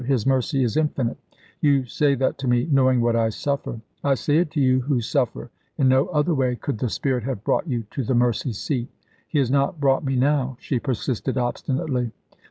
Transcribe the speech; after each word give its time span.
His 0.03 0.25
mercy 0.25 0.63
is 0.63 0.77
infinite." 0.77 1.17
"You 1.59 1.85
say 1.85 2.15
that 2.15 2.39
to 2.39 2.47
me, 2.47 2.67
knowing 2.71 3.01
what 3.01 3.15
I 3.15 3.29
suffer." 3.29 3.81
"I 4.03 4.15
say 4.15 4.37
it 4.39 4.49
to 4.49 4.59
you 4.59 4.79
who 4.81 4.99
suffer. 4.99 5.51
In 5.77 5.89
no 5.89 6.07
other 6.07 6.33
way 6.33 6.55
could 6.55 6.79
the 6.79 6.89
Spirit 6.89 7.23
have 7.25 7.43
brought 7.43 7.67
you 7.67 7.83
to 7.91 8.03
the 8.03 8.15
mercy 8.15 8.51
seat." 8.53 8.89
"He 9.27 9.37
has 9.37 9.51
not 9.51 9.79
brought 9.79 10.03
me 10.03 10.15
now," 10.15 10.57
she 10.59 10.79
persisted 10.79 11.37
obstinately. 11.37 12.11